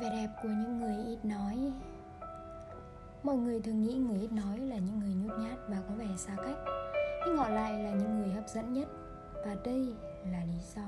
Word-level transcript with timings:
vẻ 0.00 0.10
đẹp 0.10 0.28
của 0.42 0.48
những 0.48 0.80
người 0.80 1.06
ít 1.06 1.24
nói. 1.24 1.72
Mọi 3.22 3.36
người 3.36 3.60
thường 3.60 3.82
nghĩ 3.82 3.94
người 3.94 4.18
ít 4.20 4.32
nói 4.32 4.58
là 4.58 4.76
những 4.76 5.00
người 5.00 5.14
nhút 5.14 5.38
nhát 5.38 5.58
và 5.68 5.76
có 5.88 5.94
vẻ 5.94 6.08
xa 6.16 6.36
cách. 6.36 6.56
Nhưng 7.26 7.36
họ 7.36 7.48
lại 7.48 7.78
là 7.82 7.90
những 7.90 8.18
người 8.18 8.32
hấp 8.32 8.48
dẫn 8.48 8.72
nhất. 8.72 8.88
Và 9.46 9.56
đây 9.64 9.94
là 10.32 10.44
lý 10.44 10.58
do. 10.74 10.82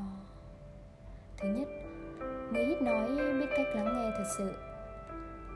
Thứ 1.37 1.49
nhất, 1.49 1.69
người 2.53 2.65
ít 2.65 2.83
nói 2.83 3.09
biết 3.41 3.47
cách 3.57 3.67
lắng 3.75 3.97
nghe 3.97 4.11
thật 4.19 4.25
sự. 4.39 4.53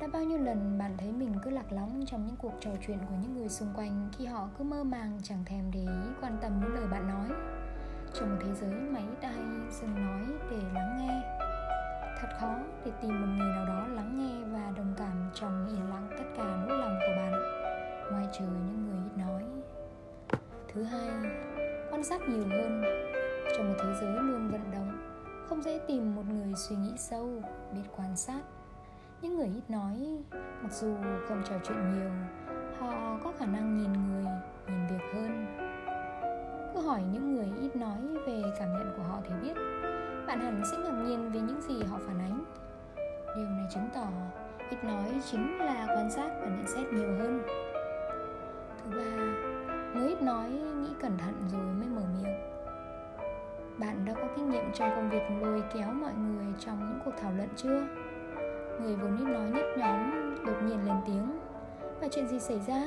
Đã 0.01 0.07
bao 0.13 0.23
nhiêu 0.23 0.39
lần 0.39 0.79
bạn 0.79 0.95
thấy 0.99 1.13
mình 1.13 1.35
cứ 1.43 1.51
lạc 1.51 1.73
lõng 1.73 2.05
trong 2.07 2.27
những 2.27 2.37
cuộc 2.37 2.53
trò 2.61 2.71
chuyện 2.87 2.99
của 2.99 3.15
những 3.23 3.35
người 3.35 3.49
xung 3.49 3.69
quanh 3.75 4.09
khi 4.19 4.27
họ 4.27 4.49
cứ 4.59 4.65
mơ 4.65 4.85
màng 4.85 5.19
chẳng 5.23 5.45
thèm 5.45 5.65
để 5.73 5.81
ý 5.81 6.13
quan 6.21 6.39
tâm 6.43 6.61
đến 6.63 6.71
lời 6.71 6.87
bạn 6.87 7.09
nói? 7.09 7.39
Trong 8.15 8.31
một 8.31 8.37
thế 8.45 8.55
giới 8.55 8.75
mà 8.75 9.01
ít 9.01 9.23
ai 9.23 9.45
dừng 9.81 9.95
nói 9.95 10.25
để 10.51 10.57
lắng 10.75 10.99
nghe 10.99 11.40
thật 12.21 12.29
khó 12.41 12.55
để 12.85 12.93
tìm 13.03 13.21
một 13.21 13.27
người 13.37 13.49
nào 13.49 13.67
đó 13.67 13.87
lắng 13.87 14.19
nghe 14.19 14.45
và 14.53 14.73
đồng 14.77 14.95
cảm 14.97 15.31
trong 15.35 15.69
yên 15.69 15.91
lặng 15.91 16.09
tất 16.19 16.25
cả 16.37 16.45
nỗi 16.45 16.79
lòng 16.79 16.99
của 17.01 17.13
bạn. 17.17 17.33
Ngoài 18.13 18.27
trừ 18.33 18.45
những 18.45 18.87
người 18.87 18.99
ít 19.05 19.19
nói. 19.19 19.45
Thứ 20.73 20.83
hai, 20.83 21.09
quan 21.91 22.05
sát 22.05 22.21
nhiều 22.29 22.45
hơn. 22.51 22.83
Trong 23.57 23.69
một 23.69 23.75
thế 23.79 23.95
giới 24.01 24.13
luôn 24.13 24.51
vận 24.51 24.71
động, 24.73 25.11
không 25.49 25.63
dễ 25.63 25.81
tìm 25.89 26.15
một 26.15 26.23
người 26.29 26.55
suy 26.55 26.77
nghĩ 26.77 26.93
sâu, 26.97 27.29
biết 27.73 27.83
quan 27.97 28.17
sát. 28.17 28.41
Những 29.23 29.37
người 29.37 29.47
ít 29.47 29.71
nói, 29.71 30.19
mặc 30.63 30.73
dù 30.73 30.97
không 31.29 31.43
trò 31.49 31.55
chuyện 31.65 31.93
nhiều, 31.93 32.11
họ 32.79 33.19
có 33.25 33.33
khả 33.39 33.47
năng 33.47 33.77
nhìn 33.77 33.93
người, 33.93 34.25
nhìn 34.67 34.87
việc 34.87 35.05
hơn. 35.15 35.47
Cứ 36.75 36.81
hỏi 36.81 37.03
những 37.13 37.35
người 37.35 37.49
ít 37.61 37.77
nói 37.77 37.99
về 38.27 38.43
cảm 38.59 38.73
nhận 38.73 38.93
của 38.97 39.03
họ 39.03 39.19
thì 39.25 39.31
biết 39.43 39.55
bạn 40.31 40.41
hẳn 40.41 40.63
sẽ 40.65 40.77
ngạc 40.79 41.03
nhiên 41.05 41.31
về 41.33 41.41
những 41.41 41.61
gì 41.61 41.83
họ 41.91 41.99
phản 42.07 42.19
ánh. 42.19 42.45
Điều 43.37 43.47
này 43.47 43.67
chứng 43.75 43.89
tỏ 43.95 44.07
ít 44.71 44.85
nói 44.85 45.21
chính 45.31 45.59
là 45.59 45.87
quan 45.89 46.11
sát 46.11 46.31
và 46.41 46.47
nhận 46.47 46.67
xét 46.67 46.93
nhiều 46.93 47.09
hơn. 47.19 47.43
Thứ 48.79 48.91
ba 48.91 49.25
người 49.95 50.09
ít 50.09 50.23
nói, 50.23 50.51
nghĩ 50.51 50.89
cẩn 51.01 51.19
thận 51.19 51.35
rồi 51.53 51.63
mới 51.63 51.89
mở 51.89 52.03
miệng. 52.17 52.35
Bạn 53.79 54.05
đã 54.05 54.15
có 54.15 54.29
kinh 54.37 54.51
nghiệm 54.51 54.73
trong 54.75 54.91
công 54.97 55.11
việc 55.11 55.23
lôi 55.41 55.63
kéo 55.75 55.93
mọi 55.93 56.13
người 56.15 56.55
trong 56.59 56.79
những 56.79 57.01
cuộc 57.05 57.15
thảo 57.23 57.33
luận 57.37 57.49
chưa? 57.57 57.83
Người 58.81 58.97
vốn 58.97 59.17
ít 59.19 59.33
nói 59.33 59.51
nhất 59.51 59.65
nhóm 59.79 60.11
đột 60.47 60.63
nhiên 60.63 60.87
lên 60.87 60.97
tiếng. 61.07 61.39
Và 62.01 62.09
chuyện 62.11 62.29
gì 62.29 62.39
xảy 62.39 62.61
ra? 62.67 62.87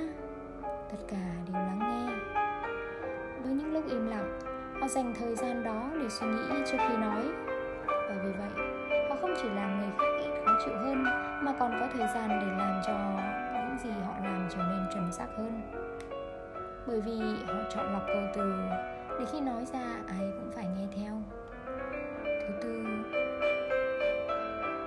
Tất 0.62 0.98
cả 1.08 1.34
đều 1.48 1.56
lắng 1.56 1.80
nghe. 1.80 2.14
Với 3.44 3.54
những 3.54 3.74
lúc 3.74 3.84
im 3.90 4.08
lặng 4.08 4.40
họ 4.84 4.90
dành 4.90 5.14
thời 5.20 5.36
gian 5.36 5.64
đó 5.64 5.90
để 6.02 6.10
suy 6.10 6.28
nghĩ 6.28 6.64
trước 6.66 6.78
khi 6.80 6.98
nói. 6.98 7.22
Và 7.88 8.16
vì 8.24 8.32
vậy, 8.32 8.68
họ 9.10 9.16
không 9.22 9.34
chỉ 9.42 9.50
làm 9.50 9.80
người 9.80 9.90
khác 9.98 10.06
ít 10.20 10.46
khó 10.46 10.52
chịu 10.66 10.74
hơn, 10.78 11.04
mà 11.42 11.54
còn 11.60 11.72
có 11.80 11.88
thời 11.94 12.08
gian 12.16 12.30
để 12.30 12.48
làm 12.58 12.82
cho 12.88 12.94
những 13.54 13.78
gì 13.84 13.90
họ 14.06 14.14
làm 14.24 14.48
trở 14.50 14.58
nên 14.58 14.86
chuẩn 14.94 15.12
xác 15.12 15.28
hơn. 15.38 15.62
Bởi 16.88 17.02
vì 17.02 17.20
họ 17.48 17.54
chọn 17.70 17.94
lọc 17.94 18.02
câu 18.08 18.22
từ 18.34 18.54
để 19.20 19.26
khi 19.32 19.42
nói 19.42 19.66
ra, 19.74 19.80
ai 20.08 20.32
cũng 20.40 20.52
phải 20.56 20.66
nghe 20.66 20.88
theo. 20.96 21.22
Thứ 22.26 22.54
tư, 22.62 22.86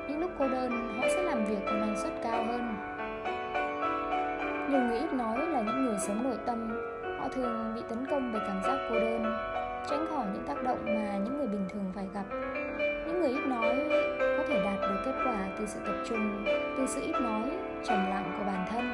những 0.09 0.21
lúc 0.21 0.31
cô 0.39 0.49
đơn, 0.49 0.99
họ 1.01 1.09
sẽ 1.09 1.23
làm 1.23 1.45
việc 1.45 1.61
có 1.67 1.73
năng 1.73 1.97
suất 1.97 2.13
cao 2.23 2.45
hơn. 2.45 2.77
Nhiều 4.71 4.81
người 4.81 4.99
ít 4.99 5.13
nói 5.13 5.47
là 5.47 5.61
những 5.61 5.85
người 5.85 5.99
sống 5.99 6.25
nội 6.25 6.39
tâm, 6.47 6.81
họ 7.21 7.29
thường 7.29 7.73
bị 7.75 7.83
tấn 7.89 8.07
công 8.11 8.33
bởi 8.33 8.43
cảm 8.47 8.63
giác 8.63 8.87
cô 8.89 8.95
đơn 8.95 9.57
tránh 9.91 10.07
khỏi 10.11 10.27
những 10.33 10.45
tác 10.47 10.63
động 10.63 10.79
mà 10.85 11.19
những 11.25 11.39
người 11.39 11.47
bình 11.47 11.67
thường 11.69 11.85
phải 11.95 12.09
gặp. 12.15 12.25
Những 13.07 13.21
người 13.21 13.31
ít 13.31 13.47
nói 13.47 13.77
có 14.21 14.45
thể 14.49 14.63
đạt 14.65 14.81
được 14.81 15.03
kết 15.05 15.15
quả 15.25 15.49
từ 15.59 15.67
sự 15.67 15.81
tập 15.87 15.95
trung, 16.09 16.45
từ 16.77 16.87
sự 16.87 17.01
ít 17.01 17.21
nói, 17.21 17.51
trầm 17.85 18.07
lặng 18.09 18.37
của 18.39 18.45
bản 18.45 18.67
thân. 18.71 18.93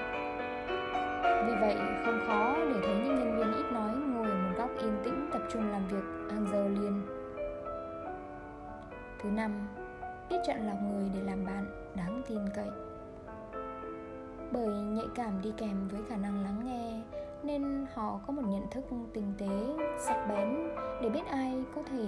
Vì 1.46 1.54
vậy, 1.60 1.76
không 2.04 2.20
khó 2.26 2.56
để 2.56 2.80
thấy 2.86 2.94
những 2.94 3.14
nhân 3.14 3.36
viên 3.36 3.52
ít 3.52 3.72
nói 3.72 3.92
ngồi 3.96 4.30
ở 4.30 4.36
một 4.36 4.52
góc 4.58 4.70
yên 4.78 4.96
tĩnh 5.04 5.28
tập 5.32 5.42
trung 5.52 5.70
làm 5.70 5.88
việc 5.88 6.04
hàng 6.30 6.46
giờ 6.52 6.68
liền. 6.68 7.02
Thứ 9.22 9.30
năm 9.30 9.68
biết 10.30 10.36
chọn 10.46 10.56
lọc 10.66 10.78
người 10.82 11.10
để 11.14 11.20
làm 11.20 11.44
bạn, 11.44 11.64
đáng 11.94 12.22
tin 12.28 12.38
cậy. 12.54 12.68
Bởi 14.50 14.74
nhạy 14.74 15.06
cảm 15.14 15.42
đi 15.42 15.52
kèm 15.56 15.88
với 15.88 16.00
khả 16.08 16.16
năng 16.16 16.42
lắng 16.42 16.60
nghe 16.64 17.00
nên 17.42 17.86
họ 17.94 18.20
có 18.26 18.32
một 18.32 18.42
nhận 18.46 18.70
thức 18.70 18.84
tinh 19.14 19.34
tế, 19.38 19.84
sắc 19.98 20.26
bén 20.28 20.68
để 21.02 21.08
biết 21.08 21.26
ai 21.30 21.64
có 21.74 21.82
thể 21.90 22.04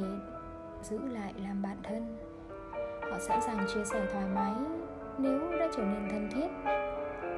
giữ 0.83 0.99
lại 1.09 1.35
làm 1.43 1.63
bạn 1.63 1.77
thân. 1.83 2.17
Họ 3.11 3.19
sẵn 3.19 3.41
sàng 3.41 3.67
chia 3.75 3.85
sẻ 3.85 4.07
thoải 4.13 4.25
mái 4.35 4.55
nếu 5.19 5.41
đã 5.59 5.69
trở 5.77 5.83
nên 5.83 6.09
thân 6.11 6.29
thiết, 6.35 6.49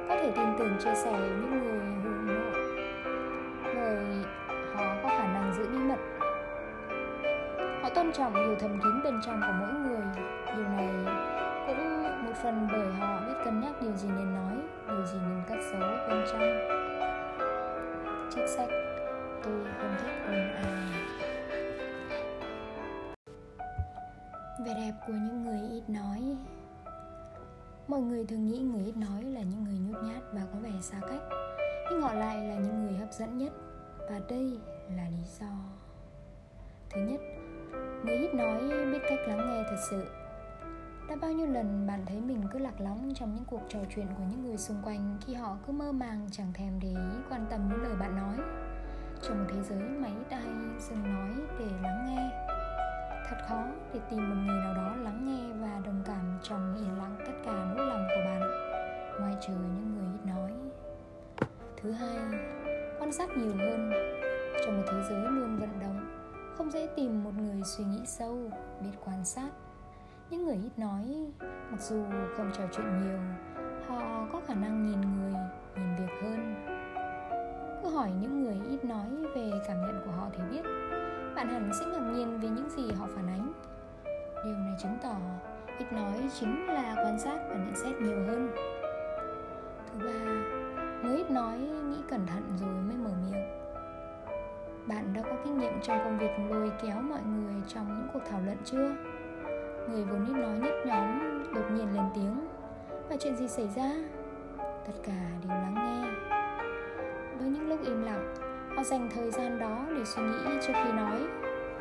có 0.09 0.15
thể 0.15 0.31
tin 0.35 0.45
tưởng 0.59 0.77
chia 0.79 0.95
sẻ 0.95 1.11
những 1.11 1.51
người 1.51 1.79
hùng 1.79 2.27
ngộ 2.27 2.67
người 3.73 4.23
họ 4.73 4.95
có 5.03 5.09
khả 5.09 5.33
năng 5.33 5.53
giữ 5.57 5.67
bí 5.69 5.77
mật. 5.77 5.99
Họ 7.81 7.89
tôn 7.89 8.11
trọng 8.11 8.33
điều 8.33 8.55
thầm 8.59 8.79
kín 8.83 9.03
bên 9.03 9.19
trong 9.25 9.41
của 9.41 9.53
mỗi 9.59 9.73
người. 9.73 10.05
Điều 10.55 10.67
này 10.67 10.89
cũng 11.67 12.03
một 12.25 12.33
phần 12.43 12.67
bởi 12.71 12.91
họ 12.99 13.19
biết 13.27 13.33
cân 13.45 13.61
nhắc 13.61 13.71
điều 13.81 13.91
gì 13.91 14.09
nên 14.17 14.33
nói, 14.33 14.57
điều 14.87 15.05
gì 15.05 15.17
nên 15.29 15.41
cất 15.49 15.57
giấu 15.71 15.89
bên 16.09 16.25
trong 16.31 16.86
trích 18.37 18.49
sách 18.49 18.69
tôi 19.43 19.65
không 19.81 19.95
thích 19.99 20.11
ồn 20.27 20.53
ào 20.53 20.67
vẻ 24.65 24.73
đẹp 24.73 24.93
của 25.07 25.13
những 25.13 25.43
người 25.43 25.69
ít 25.71 25.83
nói. 25.87 26.35
Mọi 27.87 28.01
người 28.01 28.25
thường 28.25 28.45
nghĩ 28.45 28.59
người 28.59 28.85
ít 28.85 28.97
nói 28.97 29.23
là 29.23 29.41
những 29.41 29.63
người 29.63 29.79
nhút 29.87 30.03
nhát 30.03 30.23
và 30.33 30.41
có 30.53 30.59
vẻ 30.59 30.71
xa 30.81 30.97
cách. 31.01 31.21
Nhưng 31.91 32.01
họ 32.01 32.13
lại 32.13 32.37
là 32.47 32.55
những 32.55 32.85
người 32.85 32.97
hấp 32.97 33.13
dẫn 33.13 33.37
nhất. 33.37 33.53
Và 34.09 34.19
đây 34.29 34.59
là 34.97 35.09
lý 35.09 35.23
do. 35.39 35.51
Thứ 36.89 37.01
nhất, 37.01 37.21
người 38.05 38.15
ít 38.15 38.33
nói 38.33 38.61
biết 38.91 38.99
cách 39.09 39.19
lắng 39.27 39.49
nghe 39.49 39.63
thật 39.69 39.77
sự 39.89 40.05
đã 41.09 41.15
bao 41.15 41.31
nhiêu 41.31 41.47
lần 41.47 41.87
bạn 41.87 42.05
thấy 42.05 42.21
mình 42.21 42.41
cứ 42.51 42.59
lạc 42.59 42.81
lõng 42.81 43.13
trong 43.15 43.35
những 43.35 43.45
cuộc 43.45 43.61
trò 43.69 43.79
chuyện 43.95 44.07
của 44.17 44.23
những 44.29 44.43
người 44.43 44.57
xung 44.57 44.77
quanh 44.83 45.17
khi 45.25 45.33
họ 45.33 45.57
cứ 45.67 45.73
mơ 45.73 45.91
màng 45.91 46.27
chẳng 46.31 46.53
thèm 46.53 46.79
để 46.81 46.87
ý 46.87 47.19
quan 47.29 47.45
tâm 47.49 47.69
đến 47.69 47.79
lời 47.79 47.95
bạn 47.99 48.15
nói? 48.15 48.37
Trong 49.21 49.37
một 49.37 49.45
thế 49.53 49.63
giới 49.63 49.79
máy 49.79 50.11
tai 50.29 50.47
dừng 50.79 51.03
nói 51.03 51.29
để 51.59 51.65
lắng 51.81 52.05
nghe. 52.07 52.47
Thật 53.29 53.37
khó 53.49 53.63
để 53.93 53.99
tìm 54.09 54.29
một 54.29 54.35
người 54.35 54.61
nào 54.63 54.73
đó 54.73 54.95
lắng 54.95 55.25
nghe 55.25 55.53
và 55.61 55.79
đồng 55.85 56.01
cảm 56.05 56.39
trong 56.43 56.75
yên 56.77 56.97
lặng 56.97 57.15
tất 57.25 57.33
cả 57.45 57.73
nỗi 57.75 57.85
lòng 57.87 58.07
của 58.07 58.21
bạn. 58.25 58.41
Ngoài 59.19 59.35
trừ 59.47 59.53
những 59.53 59.95
người 59.95 60.13
ít 60.13 60.31
nói. 60.31 60.51
Thứ 61.81 61.91
hai, 61.91 62.39
quan 62.99 63.11
sát 63.11 63.29
nhiều 63.37 63.53
hơn. 63.57 63.91
Trong 64.65 64.77
một 64.77 64.83
thế 64.91 64.97
giới 65.09 65.21
luôn 65.21 65.59
vận 65.59 65.79
động, 65.79 66.23
không 66.57 66.71
dễ 66.71 66.87
tìm 66.95 67.23
một 67.23 67.31
người 67.37 67.61
suy 67.63 67.83
nghĩ 67.83 68.01
sâu, 68.05 68.51
biết 68.81 68.91
quan 69.05 69.25
sát 69.25 69.49
những 70.29 70.45
người 70.45 70.59
ít 70.63 70.79
nói, 70.79 71.31
mặc 71.71 71.81
dù 71.81 72.03
không 72.37 72.51
trò 72.57 72.63
chuyện 72.71 72.85
nhiều, 73.01 73.19
họ 73.87 74.27
có 74.33 74.41
khả 74.47 74.53
năng 74.53 74.85
nhìn 74.85 75.01
người, 75.01 75.33
nhìn 75.75 75.95
việc 75.95 76.13
hơn. 76.21 76.55
Cứ 77.83 77.89
hỏi 77.89 78.11
những 78.21 78.43
người 78.43 78.61
ít 78.69 78.85
nói 78.85 79.07
về 79.35 79.51
cảm 79.67 79.81
nhận 79.81 80.01
của 80.05 80.11
họ 80.11 80.27
thì 80.37 80.43
biết, 80.51 80.61
bạn 81.35 81.47
hẳn 81.47 81.71
sẽ 81.79 81.85
ngạc 81.85 82.11
nhiên 82.13 82.39
vì 82.39 82.49
những 82.49 82.69
gì 82.69 82.91
họ 82.91 83.07
phản 83.15 83.27
ánh. 83.27 83.53
Điều 84.45 84.53
này 84.53 84.73
chứng 84.81 84.97
tỏ 85.03 85.15
ít 85.79 85.93
nói 85.93 86.29
chính 86.39 86.67
là 86.67 86.95
quan 86.97 87.19
sát 87.19 87.39
và 87.49 87.55
nhận 87.55 87.75
xét 87.75 88.01
nhiều 88.01 88.17
hơn. 88.27 88.49
Thứ 89.91 90.07
ba, 90.07 90.31
người 91.03 91.17
ít 91.17 91.31
nói 91.31 91.57
nghĩ 91.59 91.97
cẩn 92.09 92.27
thận 92.27 92.43
rồi 92.59 92.81
mới 92.87 92.97
mở 92.97 93.11
miệng. 93.25 93.47
Bạn 94.87 95.13
đã 95.13 95.21
có 95.21 95.35
kinh 95.43 95.57
nghiệm 95.57 95.81
trong 95.81 95.99
công 96.03 96.17
việc 96.17 96.31
lôi 96.49 96.71
kéo 96.81 97.01
mọi 97.01 97.21
người 97.21 97.61
trong 97.67 97.87
những 97.87 98.07
cuộc 98.13 98.21
thảo 98.29 98.41
luận 98.45 98.57
chưa? 98.63 98.95
Người 99.91 100.03
vốn 100.03 100.25
ít 100.25 100.33
nói 100.33 100.57
nhất 100.57 100.73
nhóm 100.85 101.19
đột 101.53 101.71
nhiên 101.71 101.95
lên 101.95 102.05
tiếng. 102.15 102.47
Và 103.09 103.15
chuyện 103.19 103.35
gì 103.35 103.47
xảy 103.47 103.67
ra? 103.75 103.91
Tất 104.57 104.93
cả 105.03 105.19
đều 105.41 105.49
lắng 105.49 105.75
nghe. 105.75 106.09
Với 107.39 107.49
những 107.49 107.69
lúc 107.69 107.79
im 107.83 108.03
lặng, 108.03 108.35
họ 108.75 108.83
dành 108.83 109.09
thời 109.15 109.31
gian 109.31 109.59
đó 109.59 109.85
để 109.97 110.05
suy 110.05 110.23
nghĩ 110.23 110.59
trước 110.67 110.73
khi 110.83 110.91
nói. 110.91 111.27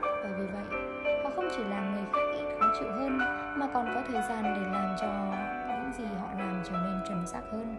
Và 0.00 0.30
vì 0.38 0.46
vậy, 0.46 0.80
họ 1.24 1.30
không 1.36 1.48
chỉ 1.56 1.64
làm 1.64 1.94
người 1.94 2.04
khác 2.12 2.20
ít 2.34 2.58
khó 2.60 2.72
chịu 2.80 2.88
hơn, 2.90 3.18
mà 3.58 3.68
còn 3.74 3.90
có 3.94 4.02
thời 4.08 4.22
gian 4.28 4.42
để 4.42 4.62
làm 4.72 4.96
cho 5.00 5.06
những 5.68 5.92
gì 5.98 6.04
họ 6.20 6.28
làm 6.38 6.62
trở 6.64 6.72
nên 6.72 7.00
chuẩn 7.08 7.26
xác 7.26 7.42
hơn. 7.52 7.76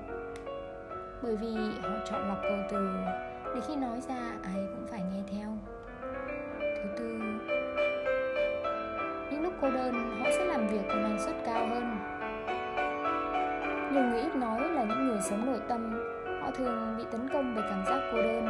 Bởi 1.22 1.36
vì 1.36 1.56
họ 1.82 1.90
chọn 2.06 2.28
lọc 2.28 2.38
câu 2.42 2.58
từ, 2.72 2.90
để 3.56 3.62
khi 3.68 3.76
nói 3.76 4.02
ra, 4.02 4.20
ai 4.44 4.68
cũng 4.76 4.88
phải 4.88 5.02
nghe 5.12 5.24
theo. 5.32 5.50
Thứ 6.60 6.90
tư 6.98 7.20
cô 9.62 9.72
đơn 9.72 10.20
họ 10.20 10.30
sẽ 10.32 10.46
làm 10.46 10.68
việc 10.68 10.82
có 10.90 10.96
năng 10.96 11.20
suất 11.20 11.36
cao 11.46 11.68
hơn. 11.68 11.98
Nhiều 13.94 14.04
người 14.04 14.22
ít 14.22 14.36
nói 14.36 14.70
là 14.70 14.84
những 14.84 15.08
người 15.08 15.20
sống 15.22 15.46
nội 15.46 15.60
tâm 15.68 16.02
họ 16.42 16.52
thường 16.52 16.96
bị 16.98 17.04
tấn 17.12 17.30
công 17.34 17.56
bởi 17.56 17.64
cảm 17.70 17.86
giác 17.86 18.00
cô 18.12 18.18
đơn 18.18 18.46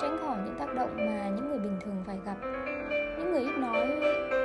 tránh 0.00 0.18
khỏi 0.20 0.36
những 0.44 0.54
tác 0.58 0.74
động 0.74 0.90
mà 0.96 1.28
những 1.36 1.48
người 1.48 1.58
bình 1.58 1.76
thường 1.84 1.96
phải 2.06 2.18
gặp. 2.24 2.36
Những 2.90 3.32
người 3.32 3.40
ít 3.40 3.58
nói 3.58 3.88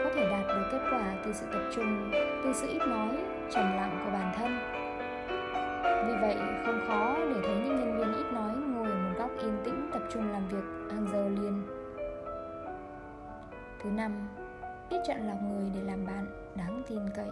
có 0.03 0.09
thể 0.15 0.29
đạt 0.31 0.47
được 0.47 0.67
kết 0.71 0.81
quả 0.91 1.03
từ 1.25 1.33
sự 1.33 1.45
tập 1.53 1.61
trung 1.75 2.11
từ 2.43 2.53
sự 2.53 2.67
ít 2.67 2.87
nói 2.87 3.09
trầm 3.49 3.75
lặng 3.75 4.01
của 4.05 4.11
bản 4.11 4.33
thân. 4.37 4.57
Vì 6.07 6.13
vậy 6.21 6.35
không 6.65 6.79
khó 6.87 7.15
để 7.17 7.41
thấy 7.43 7.55
những 7.55 7.77
nhân 7.77 7.97
viên 7.97 8.13
ít 8.13 8.33
nói 8.33 8.51
ngồi 8.55 8.91
ở 8.91 8.97
một 8.97 9.13
góc 9.17 9.29
yên 9.41 9.57
tĩnh 9.63 9.89
tập 9.93 10.01
trung 10.13 10.31
làm 10.31 10.47
việc 10.47 10.91
hàng 10.91 11.07
giờ 11.11 11.29
liền. 11.41 11.61
Thứ 13.83 13.89
năm, 13.89 14.11
biết 14.91 14.97
chọn 15.07 15.27
lọc 15.27 15.37
người 15.43 15.71
để 15.75 15.81
làm 15.81 16.05
bạn 16.05 16.25
đáng 16.55 16.83
tin 16.87 16.99
cậy. 17.15 17.29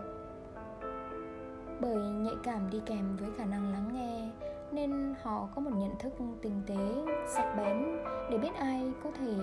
Bởi 1.79 1.95
nhạy 1.95 2.35
cảm 2.43 2.69
đi 2.69 2.81
kèm 2.85 3.15
với 3.19 3.29
khả 3.37 3.45
năng 3.45 3.71
lắng 3.71 3.89
nghe 3.93 4.29
nên 4.71 5.13
họ 5.21 5.49
có 5.55 5.61
một 5.61 5.71
nhận 5.73 5.99
thức 5.99 6.13
tinh 6.41 6.61
tế, 6.67 7.13
sắc 7.27 7.55
bén 7.57 7.97
để 8.31 8.37
biết 8.37 8.55
ai 8.59 8.91
có 9.03 9.11
thể 9.11 9.33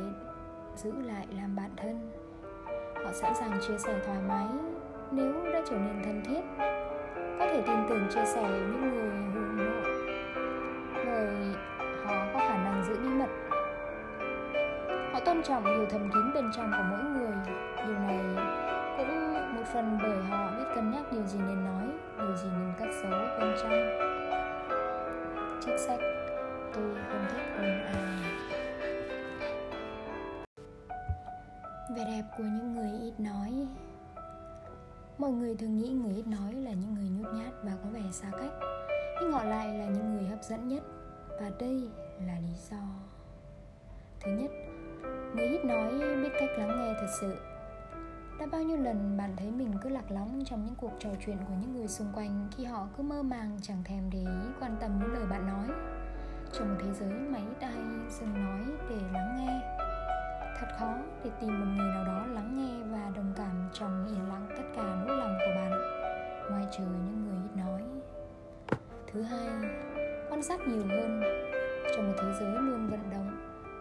giữ 0.76 0.92
lại 0.92 1.26
làm 1.36 1.56
bạn 1.56 1.70
thân. 1.76 2.10
Họ 3.04 3.12
sẵn 3.12 3.34
sàng 3.34 3.60
chia 3.68 3.78
sẻ 3.78 4.00
thoải 4.06 4.18
mái 4.28 4.46
nếu 5.10 5.34
đã 5.52 5.62
trở 5.70 5.78
nên 5.78 6.02
thân 6.04 6.22
thiết 6.24 6.40
có 7.38 7.46
thể 7.46 7.62
tin 7.66 7.76
tưởng 7.88 8.08
chia 8.14 8.24
sẻ 8.24 8.42
những 8.42 8.85
tôn 15.26 15.42
trọng 15.42 15.64
điều 15.64 15.86
thầm 15.90 16.10
kín 16.14 16.32
bên 16.34 16.50
trong 16.56 16.70
của 16.70 16.84
mỗi 16.90 17.04
người. 17.04 17.36
Điều 17.86 17.98
này 17.98 18.24
cũng 18.96 19.34
một 19.56 19.62
phần 19.72 19.98
bởi 20.02 20.22
họ 20.22 20.50
biết 20.58 20.64
cân 20.74 20.90
nhắc 20.90 21.12
điều 21.12 21.26
gì 21.26 21.38
nên 21.38 21.64
nói 21.64 21.86
điều 22.18 22.36
gì 22.36 22.48
nên 22.58 22.72
cất 22.78 22.88
giấu 23.02 23.10
bên 23.40 23.56
trong. 23.62 23.72
Trích 25.60 25.78
sách 25.78 26.00
tôi 26.74 26.94
không 27.10 27.26
thích 27.30 27.42
ồn 27.58 27.82
ào 27.84 27.94
vẻ 31.96 32.04
đẹp 32.04 32.22
của 32.38 32.44
những 32.44 32.74
người 32.74 33.00
ít 33.00 33.20
nói. 33.20 33.66
Mọi 35.18 35.30
người 35.30 35.56
thường 35.56 35.76
nghĩ 35.76 35.88
người 35.88 36.14
ít 36.14 36.26
nói 36.26 36.52
là 36.52 36.70
những 36.70 36.94
người 36.94 37.08
nhút 37.08 37.34
nhát 37.34 37.52
và 37.62 37.72
có 37.82 37.88
vẻ 37.92 38.02
xa 38.12 38.28
cách 38.32 38.52
Nhưng 39.20 39.32
họ 39.32 39.44
lại 39.44 39.78
là 39.78 39.84
những 39.84 40.14
người 40.14 40.24
hấp 40.24 40.42
dẫn 40.42 40.68
nhất. 40.68 40.82
Và 41.28 41.50
đây 41.58 41.90
là 42.26 42.34
lý 42.40 42.54
do. 42.70 42.82
Thứ 44.20 44.30
nhất, 44.30 44.50
người 45.34 45.46
ít 45.46 45.64
nói, 45.64 45.92
biết 46.22 46.30
cách 46.40 46.50
lắng 46.58 46.76
nghe 46.78 46.94
thật 47.00 47.06
sự. 47.20 47.36
Đã 48.40 48.46
bao 48.52 48.62
nhiêu 48.62 48.76
lần 48.76 49.16
bạn 49.16 49.36
thấy 49.36 49.50
mình 49.50 49.72
cứ 49.82 49.88
lạc 49.88 50.10
lõng 50.10 50.44
trong 50.44 50.64
những 50.64 50.74
cuộc 50.74 50.92
trò 50.98 51.08
chuyện 51.26 51.36
của 51.48 51.54
những 51.60 51.74
người 51.76 51.88
xung 51.88 52.12
quanh 52.14 52.48
khi 52.56 52.64
họ 52.64 52.86
cứ 52.96 53.02
mơ 53.02 53.22
màng 53.22 53.58
chẳng 53.62 53.82
thèm 53.84 54.10
để 54.10 54.18
ý 54.18 54.48
quan 54.60 54.76
tâm 54.80 54.90
đến 55.00 55.10
lời 55.10 55.26
bạn 55.30 55.46
nói. 55.46 55.76
Trong 56.52 56.68
một 56.68 56.80
thế 56.84 56.92
giới 56.92 57.12
mà 57.12 57.38
ít 57.38 57.60
ai 57.60 57.78
dừng 58.10 58.34
nói 58.34 58.60
để 58.88 58.96
lắng 59.12 59.36
nghe. 59.38 59.60
Thật 60.60 60.66
khó 60.78 60.94
để 61.24 61.30
tìm 61.40 61.60
một 61.60 61.66
người 61.76 61.94
nào 61.94 62.04
đó 62.04 62.26
lắng 62.26 62.56
nghe 62.56 62.84
và 62.92 63.10
đồng 63.16 63.32
cảm 63.36 63.68
trong 63.72 64.06
yên 64.08 64.28
lặng 64.28 64.46
tất 64.56 64.64
cả 64.76 64.82
nỗi 64.82 65.16
lòng 65.16 65.38
của 65.38 65.52
bạn, 65.54 65.70
ngoài 66.50 66.66
trừ 66.78 66.84
những 66.84 67.24
người 67.24 67.38
ít 67.44 67.56
nói. 67.56 67.82
Thứ 69.12 69.22
hai, 69.22 69.48
quan 70.30 70.42
sát 70.42 70.60
nhiều 70.60 70.82
hơn. 70.88 71.22
Trong 71.96 72.06
một 72.06 72.14
thế 72.18 72.32
giới 72.40 72.52
luôn 72.52 72.88
vận 72.90 73.00
động 73.10 73.25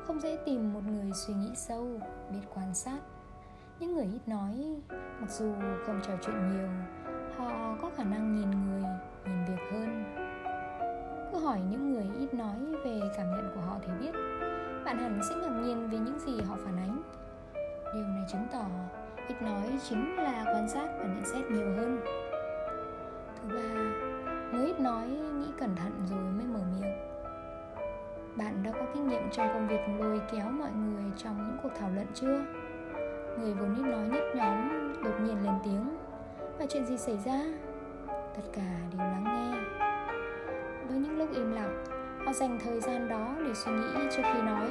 không 0.08 0.20
dễ 0.20 0.38
tìm 0.46 0.74
một 0.74 0.82
người 0.88 1.12
suy 1.14 1.34
nghĩ 1.34 1.52
sâu, 1.56 1.88
biết 2.32 2.42
quan 2.56 2.74
sát. 2.74 3.00
Những 3.80 3.96
người 3.96 4.06
ít 4.06 4.28
nói, 4.28 4.76
mặc 4.90 5.30
dù 5.30 5.54
không 5.86 6.00
trò 6.08 6.14
chuyện 6.26 6.36
nhiều, 6.50 6.68
họ 7.38 7.76
có 7.82 7.92
khả 7.98 8.04
năng 8.04 8.36
nhìn 8.36 8.52
người, 8.52 8.84
nhìn 9.26 9.46
việc 9.46 9.64
hơn. 9.72 10.04
Cứ 11.32 11.40
hỏi 11.40 11.60
những 11.70 11.94
người 11.94 12.06
ít 12.20 12.34
nói 12.34 12.60
về 12.86 13.00
cảm 13.18 13.32
nhận 13.32 13.52
của 13.56 13.62
họ 13.62 13.78
thì 13.82 13.92
biết, 14.00 14.12
bạn 14.86 14.98
hẳn 14.98 15.20
sẽ 15.30 15.36
ngạc 15.36 15.62
nhiên 15.64 15.90
về 15.90 15.98
những 15.98 16.20
gì 16.20 16.42
họ 16.42 16.56
phản 16.66 16.78
ánh. 16.78 17.02
Điều 17.94 18.04
này 18.04 18.24
chứng 18.32 18.48
tỏ 18.52 18.66
ít 19.28 19.42
nói 19.42 19.80
chính 19.90 20.16
là 20.16 20.44
quan 20.46 20.70
sát 20.70 20.88
và 21.00 21.06
nhận 21.06 21.26
xét 21.26 21.52
nhiều 21.52 21.74
hơn. 21.78 22.00
Thứ 23.42 23.56
ba, 23.56 23.82
người 24.52 24.66
ít 24.66 24.80
nói 24.80 25.08
nghĩ 25.08 25.48
cẩn 25.60 25.76
thận 25.76 25.92
rồi 26.10 26.20
mới 26.20 26.46
mở 26.46 26.60
miệng 26.74 27.15
bạn 28.38 28.64
đã 28.64 28.72
có 28.72 28.86
kinh 28.94 29.08
nghiệm 29.08 29.30
trong 29.32 29.48
công 29.54 29.68
việc 29.68 29.80
lôi 30.00 30.22
kéo 30.32 30.46
mọi 30.50 30.72
người 30.72 31.04
trong 31.18 31.38
những 31.38 31.58
cuộc 31.64 31.70
thảo 31.80 31.90
luận 31.96 32.08
chưa? 32.14 32.40
Người 33.40 33.54
vốn 33.54 33.76
ít 33.76 33.84
nói 33.84 34.08
nhất 34.08 34.24
nhóm 34.36 34.94
đột 35.04 35.22
nhiên 35.22 35.44
lên 35.44 35.54
tiếng. 35.64 35.98
Và 36.60 36.66
chuyện 36.70 36.86
gì 36.86 36.98
xảy 36.98 37.18
ra? 37.26 37.42
Tất 38.08 38.44
cả 38.54 38.62
đều 38.92 39.00
lắng 39.00 39.24
nghe. 39.24 39.60
Với 40.88 40.98
những 40.98 41.18
lúc 41.18 41.30
im 41.34 41.52
lặng, 41.52 41.84
họ 42.26 42.34
dành 42.34 42.60
thời 42.64 42.82
gian 42.82 43.08
đó 43.08 43.36
để 43.46 43.54
suy 43.54 43.72
nghĩ 43.72 44.08
trước 44.12 44.24
khi 44.34 44.42
nói. 44.42 44.68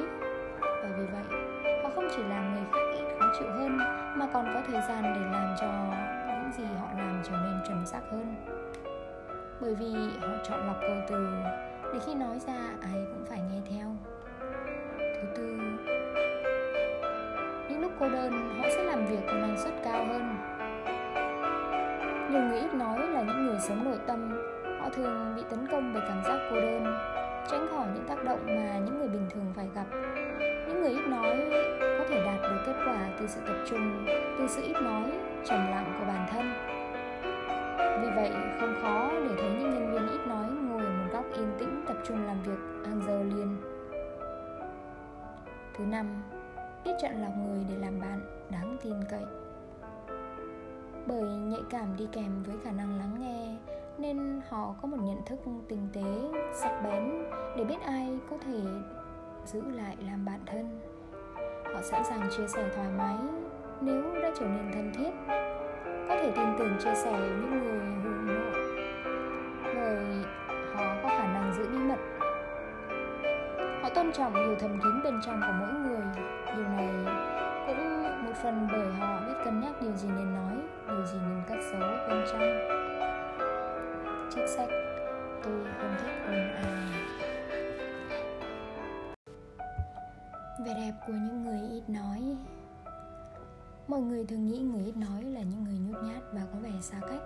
Và 0.61 0.89
vì 0.99 1.07
vậy, 1.07 1.41
họ 1.83 1.91
không 1.95 2.09
chỉ 2.17 2.23
làm 2.23 2.55
người 2.55 2.65
khác 2.73 2.99
ít 2.99 3.05
khó 3.19 3.27
chịu 3.39 3.49
hơn, 3.49 3.79
mà 4.17 4.29
còn 4.33 4.51
có 4.55 4.63
thời 4.67 4.81
gian 4.89 5.03
để 5.03 5.21
làm 5.33 5.55
cho 5.61 5.67
những 6.27 6.53
gì 6.53 6.75
họ 6.81 6.87
làm 6.99 7.23
trở 7.25 7.33
nên 7.33 7.61
chuẩn 7.67 7.87
xác 7.87 8.01
hơn. 8.11 8.35
Bởi 9.61 9.75
vì 9.75 9.95
họ 10.21 10.29
chọn 10.49 10.67
lọc 10.67 10.77
câu 10.81 10.97
từ 11.09 11.27
để 11.95 12.01
khi 12.07 12.15
nói 12.15 12.39
ra, 12.47 12.55
ai 12.83 13.07
cũng 13.13 13.25
phải 13.29 13.39
nghe 13.39 13.61
theo. 13.71 13.87
Thứ 14.99 15.29
tư, 15.37 15.59
những 17.69 17.81
lúc 17.81 17.93
cô 18.01 18.09
đơn, 18.09 18.33
họ 18.59 18.69
sẽ 18.77 18.85
làm 18.85 19.07
việc 19.07 19.21
có 19.27 19.33
năng 19.33 19.59
suất 19.59 19.75
cao 19.85 20.07
hơn. 20.07 20.37
Nhiều 22.31 22.41
người 22.43 22.61
ít 22.61 22.75
nói 22.75 23.09
là 23.09 23.23
những 23.23 23.47
người 23.47 23.59
sống 23.61 23.85
nội 23.85 23.99
tâm, 24.07 24.31
họ 24.81 24.89
thường 24.91 25.33
bị 25.37 25.43
tấn 25.51 25.67
công 25.73 25.93
bởi 25.95 26.03
cảm 26.09 26.25
giác 26.25 26.39
cô 26.51 26.57
đơn, 26.57 26.85
tránh 27.51 27.67
khỏi 27.71 27.87
những 27.95 28.05
tác 28.09 28.25
động 28.25 28.41
mà 28.47 28.79
những 28.85 28.99
người 28.99 29.09
bình 29.09 29.27
thường 29.35 29.53
phải 29.57 29.69
gặp. 29.75 29.87
Những 30.41 30.83
người 30.83 30.91
ít 30.91 31.07
nói 31.07 31.37
có 31.99 32.05
thể 32.09 32.25
đạt 32.25 32.43
được 32.43 32.63
kết 32.67 32.77
quả 32.87 33.09
từ 33.19 33.27
sự 33.27 33.41
tập 33.47 33.57
trung, 33.71 34.07
từ 34.39 34.47
sự 34.49 34.63
ít 34.63 34.83
nói, 34.83 35.13
trầm 35.45 35.71
lặng 35.71 35.97
của 35.99 36.05
bản 36.07 36.27
thân. 36.31 36.53
Vì 38.03 38.09
vậy, 38.17 38.31
không 38.61 38.75
khó 38.83 39.11
để 39.29 39.35
thấy 39.37 39.51
những 39.59 39.71
nhân 39.71 39.93
viên 39.93 40.09
ít 40.09 40.27
nói 40.27 40.44
yên 41.35 41.53
tĩnh 41.59 41.85
tập 41.87 41.97
trung 42.05 42.27
làm 42.27 42.43
việc 42.43 42.59
hàng 42.87 43.01
giờ 43.07 43.23
liền 43.23 43.57
thứ 45.75 45.85
năm, 45.85 46.23
biết 46.85 46.93
chọn 47.03 47.13
lọc 47.23 47.33
người 47.37 47.65
để 47.69 47.77
làm 47.79 48.01
bạn, 48.01 48.21
đáng 48.51 48.77
tin 48.83 48.95
cậy. 49.11 49.25
Bởi 51.07 51.23
nhạy 51.23 51.61
cảm 51.71 51.97
đi 51.97 52.09
kèm 52.13 52.43
với 52.43 52.57
khả 52.65 52.71
năng 52.71 52.99
lắng 52.99 53.17
nghe, 53.21 53.57
nên 53.99 54.41
họ 54.49 54.75
có 54.83 54.89
một 54.89 54.97
nhận 55.01 55.25
thức 55.27 55.39
tinh 55.69 55.89
tế, 55.93 56.41
sắc 56.53 56.81
bén, 56.85 57.25
để 57.57 57.65
biết 57.65 57.81
ai 57.87 58.19
có 58.31 58.39
thể 58.39 58.61
giữ 59.47 59.63
lại 59.71 59.97
làm 60.07 60.25
bạn 60.25 60.41
thân. 60.47 60.81
Họ 61.75 61.83
sẵn 61.83 62.05
sàng 62.05 62.29
chia 62.37 62.47
sẻ 62.49 62.71
thoải 62.77 62.89
mái, 62.99 63.17
nếu 63.81 64.03
đã 64.23 64.31
trở 64.41 64.47
nên 64.47 64.73
thân 64.73 64.93
thiết. 64.95 65.11
Có 66.09 66.17
thể 66.17 66.33
tin 66.37 66.47
tưởng 66.59 66.77
chia 66.79 66.95
sẻ 66.95 67.13
những 67.13 67.51
tôn 74.05 74.13
trọng 74.13 74.35
điều 74.35 74.57
thầm 74.61 74.81
kín 74.83 75.03
bên 75.05 75.21
trong 75.27 75.41
của 75.41 75.53
mỗi 75.61 75.73
người. 75.73 76.07
Điều 76.57 76.69
này 76.69 76.95
cũng 77.67 78.03
một 78.27 78.33
phần 78.43 78.69
bởi 78.73 78.93
họ 78.93 79.21
biết 79.27 79.35
cân 79.45 79.61
nhắc 79.61 79.73
điều 79.81 79.97
gì 79.97 80.09
nên 80.09 80.35
nói, 80.35 80.57
điều 80.87 81.07
gì 81.07 81.19
nên 81.29 81.43
cất 81.49 81.59
giấu 81.71 81.81
bên 82.09 82.25
trong. 82.33 82.41
Trích 84.31 84.49
sách, 84.49 84.69
tôi 85.45 85.65
không 85.79 85.97
thích 86.03 86.13
ồn 86.27 86.35
ào 86.35 86.65
vẻ 90.65 90.75
đẹp 90.75 90.93
của 91.07 91.13
những 91.13 91.45
người 91.45 91.71
ít 91.71 91.83
nói. 91.89 92.37
Mọi 93.89 94.01
người 94.01 94.25
thường 94.25 94.47
nghĩ 94.47 94.59
người 94.59 94.85
ít 94.85 94.97
nói 94.97 95.23
là 95.23 95.41
những 95.41 95.65
người 95.65 95.79
nhút 95.79 96.03
nhát 96.03 96.23
và 96.33 96.43
có 96.53 96.59
vẻ 96.59 96.73
xa 96.81 97.01
cách, 97.01 97.23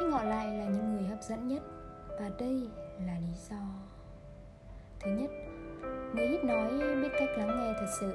nhưng 0.00 0.10
họ 0.10 0.22
lại 0.22 0.46
là 0.46 0.64
những 0.64 0.94
người 0.94 1.04
hấp 1.04 1.22
dẫn 1.22 1.48
nhất. 1.48 1.62
Và 2.08 2.30
đây 2.38 2.68
là 3.06 3.18
lý 3.18 3.34
do. 3.50 3.56
Thứ 5.00 5.10
nhất 5.10 5.30
người 6.14 6.26
ít 6.26 6.44
nói 6.44 6.70
biết 7.02 7.08
cách 7.18 7.28
lắng 7.36 7.60
nghe 7.60 7.74
thật 7.80 7.86
sự. 8.00 8.14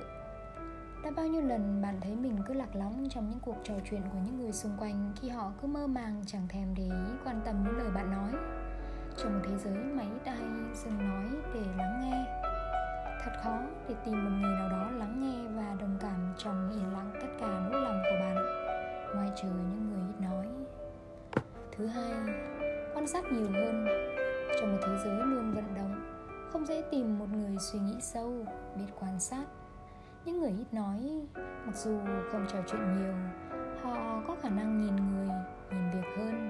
Đã 1.04 1.12
bao 1.16 1.28
nhiêu 1.28 1.42
lần 1.42 1.82
bạn 1.82 1.96
thấy 2.02 2.16
mình 2.16 2.38
cứ 2.48 2.54
lạc 2.54 2.76
lõng 2.76 3.10
trong 3.10 3.30
những 3.30 3.40
cuộc 3.40 3.56
trò 3.64 3.74
chuyện 3.90 4.02
của 4.14 4.20
những 4.26 4.40
người 4.40 4.52
xung 4.52 4.78
quanh 4.80 5.12
khi 5.22 5.30
họ 5.30 5.52
cứ 5.62 5.68
mơ 5.68 5.88
màng 5.88 6.22
chẳng 6.26 6.48
thèm 6.50 6.68
để 6.78 6.84
ý 6.84 7.14
quan 7.26 7.42
tâm 7.46 7.56
đến 7.66 7.76
lời 7.76 7.90
bạn 7.96 8.12
nói. 8.12 8.32
Trong 9.18 9.34
một 9.34 9.40
thế 9.44 9.58
giới 9.58 9.84
máy 9.84 10.08
tay 10.26 10.38
dừng 10.74 10.98
nói 10.98 11.26
để 11.54 11.62
lắng 11.78 12.02
nghe. 12.02 12.42
Thật 13.24 13.32
khó 13.44 13.60
để 13.90 13.96
tìm 14.06 14.26
một 14.26 14.32
người 14.42 14.56
nào 14.60 14.70
đó 14.70 14.92
lắng 14.92 15.16
nghe 15.22 15.50
và 15.56 15.76
đồng 15.80 15.98
cảm 16.02 16.34
trong 16.38 16.72
yên 16.72 16.94
lặng 16.94 17.12
tất 17.22 17.28
cả 17.40 17.48
nỗi 17.72 17.82
lòng 17.82 18.02
của 18.04 18.18
bạn, 18.20 18.36
ngoài 19.16 19.30
trừ 19.42 19.48
những 19.48 19.90
người 19.90 20.02
ít 20.10 20.22
nói. 20.22 20.48
Thứ 21.78 21.88
hai, 21.88 22.12
quan 22.94 23.08
sát 23.08 23.24
nhiều 23.32 23.48
hơn. 23.54 23.88
Trong 24.60 24.72
một 24.72 24.78
thế 24.82 24.98
giới 25.04 25.16
luôn 25.16 25.52
vận 25.52 25.76
động 25.76 25.89
không 26.52 26.66
dễ 26.66 26.82
tìm 26.92 27.20
một 27.20 27.26
người 27.32 27.58
suy 27.60 27.80
nghĩ 27.80 27.96
sâu, 28.02 28.34
biết 28.76 28.86
quan 29.00 29.20
sát. 29.20 29.46
Những 30.26 30.40
người 30.40 30.54
ít 30.58 30.74
nói, 30.74 31.28
mặc 31.66 31.76
dù 31.76 32.00
không 32.32 32.46
trò 32.54 32.60
chuyện 32.68 32.82
nhiều, 32.96 33.14
họ 33.82 34.22
có 34.28 34.36
khả 34.42 34.50
năng 34.50 34.82
nhìn 34.82 34.96
người, 34.96 35.30
nhìn 35.72 35.92
việc 35.94 36.08
hơn. 36.18 36.50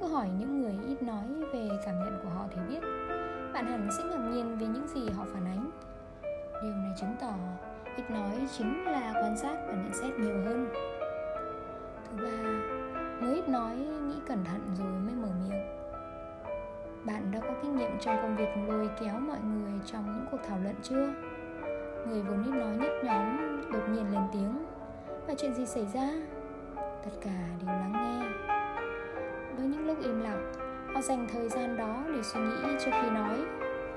Cứ 0.00 0.06
hỏi 0.06 0.28
những 0.38 0.60
người 0.60 0.78
ít 0.86 1.02
nói 1.02 1.26
về 1.52 1.68
cảm 1.84 1.94
nhận 1.98 2.20
của 2.22 2.28
họ 2.28 2.46
thì 2.50 2.60
biết, 2.68 2.80
bạn 3.52 3.66
hẳn 3.66 3.88
sẽ 3.98 4.04
ngạc 4.04 4.28
nhiên 4.32 4.58
về 4.58 4.66
những 4.66 4.88
gì 4.88 5.10
họ 5.10 5.24
phản 5.32 5.44
ánh. 5.44 5.70
Điều 6.62 6.72
này 6.72 6.92
chứng 7.00 7.16
tỏ 7.20 7.34
ít 7.96 8.10
nói 8.10 8.48
chính 8.58 8.84
là 8.84 9.12
quan 9.14 9.36
sát 9.36 9.56
và 9.66 9.72
nhận 9.72 9.92
xét 9.92 10.18
nhiều 10.18 10.44
hơn. 10.44 10.68
Thứ 12.10 12.24
ba, 12.24 12.42
người 13.20 13.34
ít 13.34 13.48
nói 13.48 13.76
nghĩ 13.76 14.16
cẩn 14.26 14.44
thận 14.44 14.60
rồi 14.78 14.88
mới 14.88 15.14
mở 15.14 15.28
miệng 15.44 15.81
bạn 17.04 17.30
đã 17.32 17.40
có 17.40 17.54
kinh 17.62 17.76
nghiệm 17.76 17.98
trong 18.00 18.16
công 18.22 18.36
việc 18.36 18.48
lôi 18.68 18.90
kéo 19.00 19.14
mọi 19.20 19.38
người 19.40 19.72
trong 19.86 20.04
những 20.06 20.26
cuộc 20.30 20.38
thảo 20.48 20.58
luận 20.62 20.74
chưa? 20.82 21.08
Người 22.06 22.22
vốn 22.22 22.44
ít 22.44 22.50
nói 22.50 22.76
nhất 22.76 22.92
nhóm 23.04 23.36
đột 23.72 23.88
nhiên 23.88 24.12
lên 24.12 24.22
tiếng. 24.32 24.64
Và 25.26 25.34
chuyện 25.38 25.54
gì 25.54 25.66
xảy 25.66 25.86
ra? 25.94 26.08
Tất 26.76 27.10
cả 27.20 27.30
đều 27.60 27.66
lắng 27.66 27.92
nghe. 27.92 28.28
Với 29.56 29.66
những 29.66 29.86
lúc 29.86 29.98
im 30.02 30.20
lặng, 30.20 30.52
họ 30.94 31.00
dành 31.00 31.26
thời 31.32 31.48
gian 31.48 31.76
đó 31.76 32.04
để 32.14 32.22
suy 32.22 32.40
nghĩ 32.40 32.76
trước 32.84 32.90
khi 33.02 33.10
nói. 33.10 33.44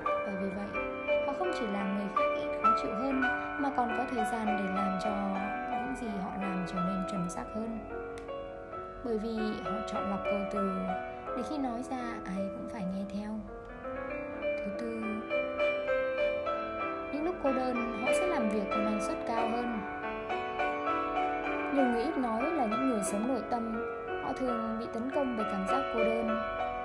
Và 0.04 0.32
vì 0.42 0.48
vậy, 0.48 0.84
họ 1.26 1.32
không 1.38 1.50
chỉ 1.60 1.66
làm 1.66 1.98
người 1.98 2.08
khác 2.16 2.24
ít 2.36 2.58
khó 2.62 2.68
chịu 2.82 2.94
hơn, 2.94 3.20
mà 3.60 3.70
còn 3.76 3.88
có 3.98 4.04
thời 4.10 4.24
gian 4.32 4.46
để 4.46 4.64
làm 4.74 4.98
cho 5.04 5.10
những 5.70 5.96
gì 6.00 6.18
họ 6.22 6.30
làm 6.40 6.64
trở 6.66 6.76
nên 6.76 7.04
chuẩn 7.10 7.30
xác 7.30 7.44
hơn. 7.54 7.78
Bởi 9.04 9.18
vì 9.18 9.36
họ 9.64 9.70
chọn 9.92 10.10
lọc 10.10 10.20
câu 10.24 10.40
từ 10.52 10.70
để 11.36 11.42
khi 11.50 11.58
nói 11.58 11.82
ra, 11.90 11.96
ai 12.24 12.48
cũng 12.52 12.68
phải 12.72 12.82
nghe 12.82 13.04
theo. 13.14 13.30
Thứ 14.42 14.70
tư, 14.80 15.00
những 17.12 17.24
lúc 17.24 17.34
cô 17.42 17.52
đơn, 17.52 18.00
họ 18.02 18.08
sẽ 18.12 18.26
làm 18.26 18.48
việc 18.48 18.64
có 18.70 18.76
năng 18.76 19.00
suất 19.00 19.16
cao 19.26 19.48
hơn. 19.48 19.80
Nhiều 21.74 21.84
người 21.84 22.02
ít 22.02 22.18
nói 22.18 22.50
là 22.50 22.66
những 22.66 22.88
người 22.88 23.00
sống 23.02 23.28
nội 23.28 23.42
tâm, 23.50 23.92
họ 24.24 24.32
thường 24.32 24.76
bị 24.80 24.86
tấn 24.92 25.10
công 25.14 25.36
bởi 25.36 25.46
cảm 25.52 25.66
giác 25.68 25.90
cô 25.94 26.04
đơn, 26.04 26.28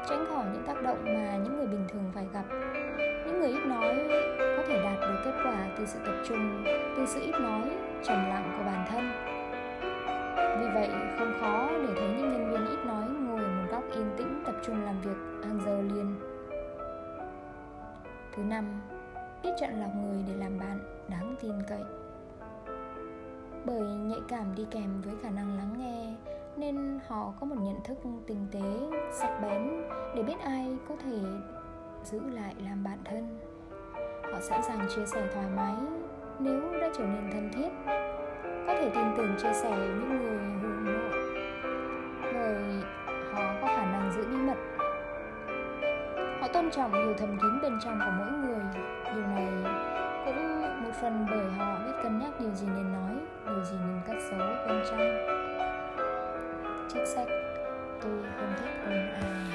tránh 0.10 0.26
khỏi 0.30 0.46
những 0.54 0.64
tác 0.64 0.82
động 0.82 0.98
mà 1.04 1.38
những 1.44 1.58
người 1.58 1.68
bình 1.68 1.86
thường 1.88 2.12
phải 2.16 2.28
gặp. 2.34 2.44
Những 2.98 3.40
người 3.40 3.50
ít 3.50 3.66
nói 3.66 3.96
có 4.58 4.64
thể 4.68 4.84
đạt 4.84 5.00
được 5.02 5.22
kết 5.26 5.34
quả 5.46 5.56
từ 5.78 5.86
sự 5.86 6.00
tập 6.06 6.16
trung, 6.28 6.64
từ 6.98 7.06
sự 7.06 7.22
ít 7.22 7.40
nói, 7.40 7.62
trầm 8.04 8.30
lặng 8.30 8.56
của 8.58 8.64
bản 8.64 8.86
thân. 8.90 9.12
Vì 10.60 10.68
vậy, 10.74 10.90
không 11.20 11.34
khó 11.42 11.70
để 11.88 11.94
thấy 11.96 12.10
những 12.18 12.32
nhân 12.32 12.52
viên 12.52 12.66
ít 12.68 12.86
nói 12.86 13.01
yên 13.94 14.10
tĩnh 14.18 14.44
tập 14.46 14.56
trung 14.64 14.84
làm 14.84 15.02
việc 15.02 15.18
hàng 15.44 15.60
giờ 15.66 15.82
liền. 15.82 16.16
Thứ 18.36 18.44
năm, 18.44 18.82
biết 19.44 19.50
chọn 19.60 19.82
lọc 19.82 19.90
người 19.96 20.24
để 20.28 20.34
làm 20.34 20.60
bạn 20.60 20.80
đáng 21.10 21.36
tin 21.42 21.52
cậy. 21.68 21.84
Bởi 23.66 23.82
nhạy 23.82 24.20
cảm 24.28 24.56
đi 24.56 24.66
kèm 24.72 25.02
với 25.02 25.14
khả 25.24 25.30
năng 25.30 25.58
lắng 25.58 25.74
nghe, 25.78 26.14
nên 26.58 27.00
họ 27.08 27.34
có 27.40 27.46
một 27.46 27.56
nhận 27.60 27.84
thức 27.84 27.98
tinh 28.28 28.48
tế, 28.52 28.98
sắc 29.12 29.40
bén 29.42 29.84
để 30.16 30.24
biết 30.24 30.40
ai 30.44 30.78
có 30.90 30.96
thể 31.04 31.20
giữ 32.04 32.20
lại 32.34 32.56
làm 32.64 32.84
bạn 32.84 32.98
thân. 33.06 33.40
Họ 34.34 34.40
sẵn 34.42 34.62
sàng 34.68 34.88
chia 34.96 35.06
sẻ 35.06 35.28
thoải 35.34 35.48
mái 35.56 35.76
nếu 36.40 36.62
đã 36.82 36.90
trở 36.98 37.04
nên 37.04 37.32
thân 37.32 37.50
thiết. 37.54 37.70
Có 38.68 38.74
thể 38.74 38.92
tin 38.96 39.06
tưởng 39.18 39.36
chia 39.38 39.54
sẻ 39.54 39.70
những 39.70 40.10
người 40.10 40.41
tôn 46.62 46.72
trọng 46.72 46.94
điều 46.94 47.14
thầm 47.18 47.38
kín 47.42 47.62
bên 47.62 47.80
trong 47.84 48.00
của 48.00 48.12
mỗi 48.18 48.32
người. 48.32 48.60
Điều 49.16 49.28
này 49.28 49.48
cũng 50.26 50.62
một 50.84 50.92
phần 51.02 51.26
bởi 51.32 51.52
họ 51.58 51.80
biết 51.86 51.94
cân 52.04 52.20
nhắc 52.20 52.30
điều 52.40 52.54
gì 52.54 52.68
nên 52.76 52.94
nói, 52.94 53.16
điều 53.46 53.64
gì 53.64 53.78
nên 53.88 54.02
cất 54.08 54.16
giấu 54.32 54.48
bên 54.68 54.84
trong. 54.90 55.00
Chiếc 56.94 57.06
sách, 57.06 57.28
tôi 58.02 58.24
không 58.38 58.54
thích 58.60 58.72
ồn 58.86 59.10
ào 59.14 59.51